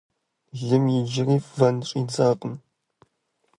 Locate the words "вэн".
1.55-1.77